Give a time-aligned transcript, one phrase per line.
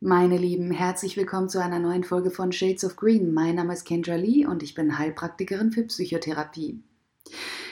[0.00, 3.34] Meine Lieben, herzlich willkommen zu einer neuen Folge von Shades of Green.
[3.34, 6.80] Mein Name ist Kendra Lee und ich bin Heilpraktikerin für Psychotherapie.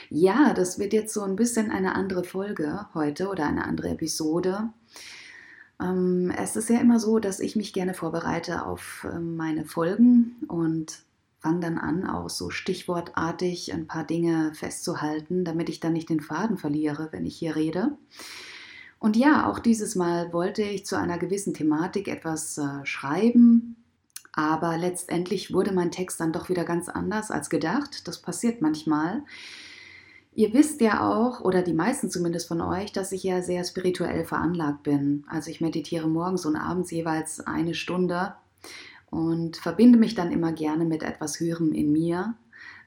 [0.09, 4.73] Ja, das wird jetzt so ein bisschen eine andere Folge heute oder eine andere Episode.
[5.81, 10.35] Ähm, es ist ja immer so, dass ich mich gerne vorbereite auf ähm, meine Folgen
[10.49, 11.03] und
[11.39, 16.19] fange dann an, auch so stichwortartig ein paar Dinge festzuhalten, damit ich dann nicht den
[16.19, 17.97] Faden verliere, wenn ich hier rede.
[18.99, 23.75] Und ja, auch dieses Mal wollte ich zu einer gewissen Thematik etwas äh, schreiben,
[24.33, 28.07] aber letztendlich wurde mein Text dann doch wieder ganz anders als gedacht.
[28.07, 29.23] Das passiert manchmal.
[30.33, 34.23] Ihr wisst ja auch, oder die meisten zumindest von euch, dass ich ja sehr spirituell
[34.23, 35.25] veranlagt bin.
[35.27, 38.35] Also ich meditiere morgens und abends jeweils eine Stunde
[39.09, 42.35] und verbinde mich dann immer gerne mit etwas Höherem in mir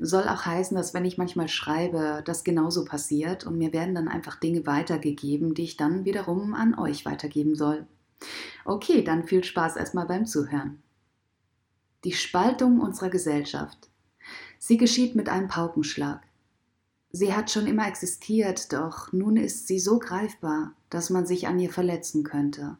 [0.00, 4.08] soll auch heißen, dass wenn ich manchmal schreibe, das genauso passiert und mir werden dann
[4.08, 7.86] einfach Dinge weitergegeben, die ich dann wiederum an euch weitergeben soll.
[8.64, 10.82] Okay, dann viel Spaß erstmal beim Zuhören.
[12.04, 13.90] Die Spaltung unserer Gesellschaft.
[14.58, 16.22] Sie geschieht mit einem Paukenschlag.
[17.12, 21.58] Sie hat schon immer existiert, doch nun ist sie so greifbar, dass man sich an
[21.58, 22.78] ihr verletzen könnte.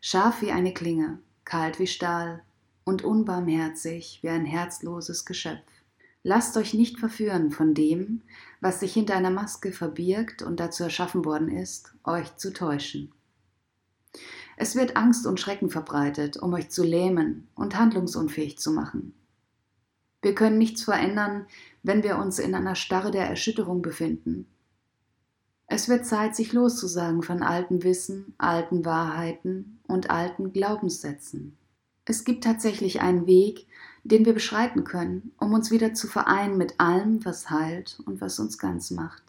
[0.00, 2.42] Scharf wie eine Klinge, kalt wie Stahl
[2.84, 5.62] und unbarmherzig wie ein herzloses Geschöpf.
[6.26, 8.22] Lasst euch nicht verführen von dem,
[8.62, 13.12] was sich hinter einer Maske verbirgt und dazu erschaffen worden ist, euch zu täuschen.
[14.56, 19.12] Es wird Angst und Schrecken verbreitet, um euch zu lähmen und handlungsunfähig zu machen.
[20.22, 21.44] Wir können nichts verändern,
[21.82, 24.46] wenn wir uns in einer Starre der Erschütterung befinden.
[25.66, 31.58] Es wird Zeit, sich loszusagen von altem Wissen, alten Wahrheiten und alten Glaubenssätzen.
[32.06, 33.66] Es gibt tatsächlich einen Weg,
[34.04, 38.38] den wir beschreiten können, um uns wieder zu vereinen mit allem, was heilt und was
[38.38, 39.22] uns ganz macht.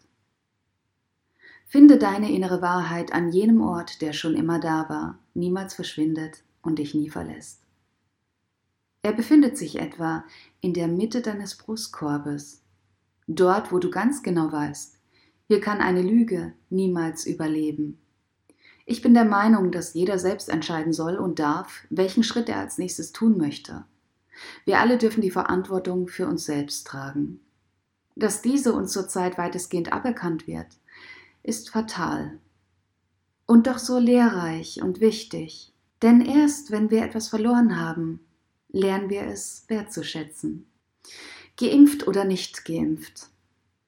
[1.66, 6.78] Finde deine innere Wahrheit an jenem Ort, der schon immer da war, niemals verschwindet und
[6.78, 7.62] dich nie verlässt.
[9.02, 10.24] Er befindet sich etwa
[10.60, 12.62] in der Mitte deines Brustkorbes,
[13.26, 14.98] dort, wo du ganz genau weißt,
[15.48, 17.98] hier kann eine Lüge niemals überleben.
[18.84, 22.78] Ich bin der Meinung, dass jeder selbst entscheiden soll und darf, welchen Schritt er als
[22.78, 23.84] nächstes tun möchte.
[24.64, 27.40] Wir alle dürfen die Verantwortung für uns selbst tragen.
[28.14, 30.68] Dass diese uns zurzeit weitestgehend aberkannt wird,
[31.42, 32.38] ist fatal.
[33.46, 38.20] Und doch so lehrreich und wichtig, denn erst wenn wir etwas verloren haben,
[38.68, 40.66] lernen wir es wertzuschätzen.
[41.56, 43.28] Geimpft oder nicht geimpft.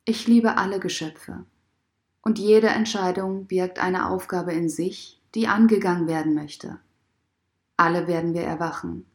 [0.05, 1.45] Ich liebe alle Geschöpfe.
[2.23, 6.79] Und jede Entscheidung birgt eine Aufgabe in sich, die angegangen werden möchte.
[7.77, 9.07] Alle werden wir erwachen,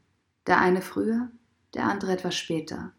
[0.47, 1.29] der eine früher,
[1.73, 2.91] der andere etwas später.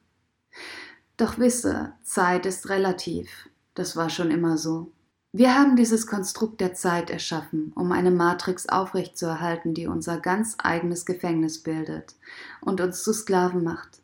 [1.16, 4.92] Doch wisse, Zeit ist relativ, das war schon immer so.
[5.32, 11.06] Wir haben dieses Konstrukt der Zeit erschaffen, um eine Matrix aufrechtzuerhalten, die unser ganz eigenes
[11.06, 12.14] Gefängnis bildet
[12.60, 14.02] und uns zu Sklaven macht.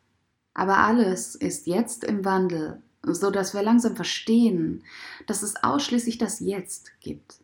[0.53, 4.83] Aber alles ist jetzt im Wandel, so dass wir langsam verstehen,
[5.25, 7.40] dass es ausschließlich das Jetzt gibt.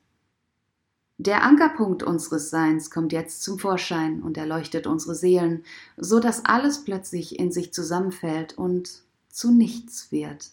[1.19, 5.63] Der Ankerpunkt unseres Seins kommt jetzt zum Vorschein und erleuchtet unsere Seelen,
[5.97, 10.51] so dass alles plötzlich in sich zusammenfällt und zu nichts wird.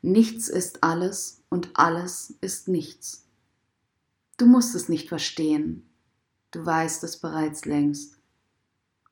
[0.00, 3.26] Nichts ist alles und alles ist nichts.
[4.38, 5.86] Du musst es nicht verstehen,
[6.52, 8.16] du weißt es bereits längst.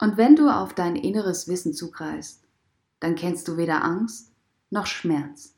[0.00, 2.40] Und wenn du auf dein inneres Wissen zugreifst,
[3.00, 4.32] dann kennst du weder Angst
[4.70, 5.52] noch Schmerz.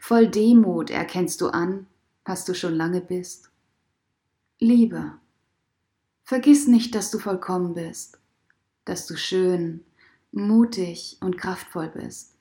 [0.00, 1.86] Voll Demut erkennst du an,
[2.24, 3.50] was du schon lange bist
[4.60, 5.18] Liebe.
[6.22, 8.18] Vergiss nicht, dass du vollkommen bist,
[8.84, 9.84] dass du schön,
[10.30, 12.36] mutig und kraftvoll bist.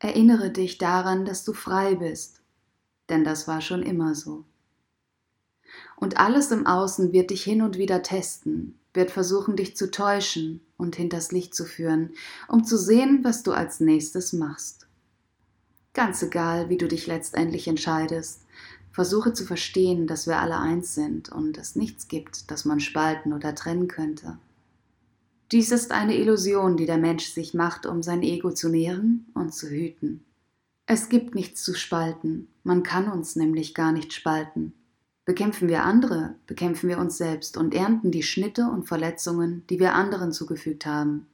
[0.00, 2.42] Erinnere dich daran, dass du frei bist,
[3.08, 4.44] denn das war schon immer so.
[5.96, 10.60] Und alles im Außen wird dich hin und wieder testen, wird versuchen, dich zu täuschen
[10.76, 12.10] und hinters Licht zu führen,
[12.48, 14.88] um zu sehen, was du als nächstes machst.
[15.94, 18.40] Ganz egal, wie du dich letztendlich entscheidest,
[18.90, 23.32] Versuche zu verstehen, dass wir alle eins sind und es nichts gibt, das man spalten
[23.32, 24.38] oder trennen könnte.
[25.50, 29.54] Dies ist eine Illusion, die der Mensch sich macht, um sein Ego zu nähren und
[29.54, 30.24] zu hüten.
[30.86, 34.74] Es gibt nichts zu spalten, man kann uns nämlich gar nicht spalten.
[35.24, 39.94] Bekämpfen wir andere, bekämpfen wir uns selbst und ernten die Schnitte und Verletzungen, die wir
[39.94, 41.26] anderen zugefügt haben.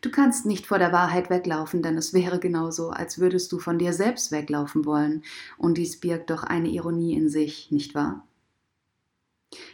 [0.00, 3.78] Du kannst nicht vor der Wahrheit weglaufen, denn es wäre genauso, als würdest du von
[3.78, 5.22] dir selbst weglaufen wollen,
[5.56, 8.26] und dies birgt doch eine Ironie in sich, nicht wahr?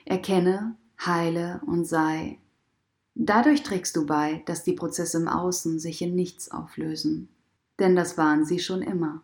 [0.05, 2.39] Erkenne, heile und sei.
[3.15, 7.29] Dadurch trägst du bei, dass die Prozesse im Außen sich in nichts auflösen.
[7.79, 9.23] Denn das waren sie schon immer.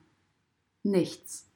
[0.83, 1.47] Nichts.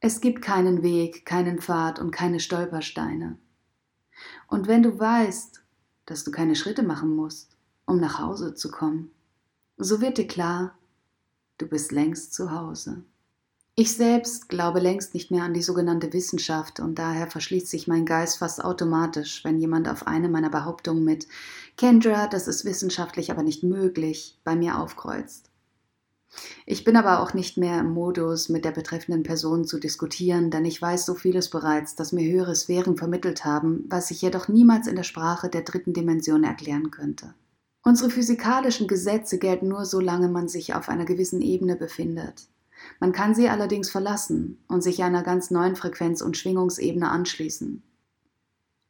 [0.00, 3.38] Es gibt keinen Weg, keinen Pfad und keine Stolpersteine.
[4.48, 5.62] Und wenn du weißt,
[6.06, 7.53] dass du keine Schritte machen musst,
[7.86, 9.10] um nach Hause zu kommen,
[9.76, 10.78] so wird dir klar,
[11.58, 13.04] du bist längst zu Hause.
[13.76, 18.06] Ich selbst glaube längst nicht mehr an die sogenannte Wissenschaft und daher verschließt sich mein
[18.06, 21.26] Geist fast automatisch, wenn jemand auf eine meiner Behauptungen mit
[21.76, 25.50] Kendra, das ist wissenschaftlich aber nicht möglich, bei mir aufkreuzt.
[26.66, 30.64] Ich bin aber auch nicht mehr im Modus, mit der betreffenden Person zu diskutieren, denn
[30.64, 34.86] ich weiß so vieles bereits, das mir höhere Sphären vermittelt haben, was ich jedoch niemals
[34.86, 37.34] in der Sprache der dritten Dimension erklären könnte.
[37.86, 42.48] Unsere physikalischen Gesetze gelten nur, solange man sich auf einer gewissen Ebene befindet.
[42.98, 47.82] Man kann sie allerdings verlassen und sich einer ganz neuen Frequenz- und Schwingungsebene anschließen.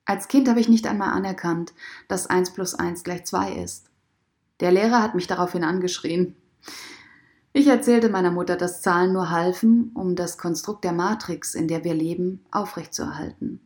[0.05, 1.75] Als Kind habe ich nicht einmal anerkannt,
[2.07, 3.91] dass 1 plus 1 gleich 2 ist.
[4.61, 6.37] Der Lehrer hat mich daraufhin angeschrien.
[7.53, 11.83] Ich erzählte meiner Mutter, dass Zahlen nur halfen, um das Konstrukt der Matrix, in der
[11.83, 13.61] wir leben, aufrechtzuerhalten.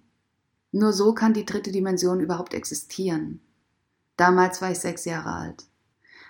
[0.72, 3.40] Nur so kann die dritte Dimension überhaupt existieren.
[4.18, 5.64] Damals war ich sechs Jahre alt.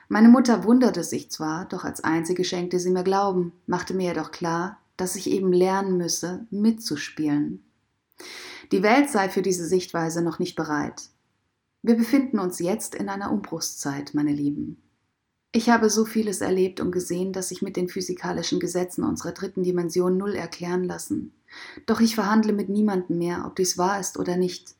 [0.09, 4.31] Meine Mutter wunderte sich zwar, doch als einzige schenkte sie mir Glauben, machte mir jedoch
[4.31, 7.65] klar, dass ich eben lernen müsse, mitzuspielen.
[8.73, 11.09] Die Welt sei für diese Sichtweise noch nicht bereit.
[11.83, 14.83] Wir befinden uns jetzt in einer Umbruchszeit, meine Lieben.
[15.53, 19.63] Ich habe so vieles erlebt und gesehen, dass sich mit den physikalischen Gesetzen unserer dritten
[19.63, 21.33] Dimension null erklären lassen.
[21.87, 24.75] Doch ich verhandle mit niemandem mehr, ob dies wahr ist oder nicht.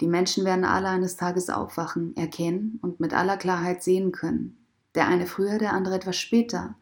[0.00, 4.58] Die Menschen werden alle eines Tages aufwachen, erkennen und mit aller Klarheit sehen können
[4.96, 6.74] der eine früher, der andere etwas später.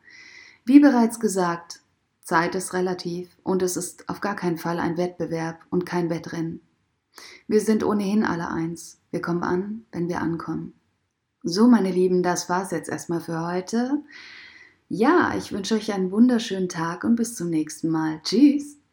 [0.65, 1.81] Wie bereits gesagt,
[2.23, 6.63] Zeit ist relativ und es ist auf gar keinen Fall ein Wettbewerb und kein Wettrennen.
[7.47, 8.99] Wir sind ohnehin alle eins.
[9.11, 10.73] Wir kommen an, wenn wir ankommen.
[11.43, 14.03] So, meine Lieben, das war's jetzt erstmal für heute.
[14.89, 18.21] Ja, ich wünsche euch einen wunderschönen Tag und bis zum nächsten Mal.
[18.23, 18.84] Tschüss!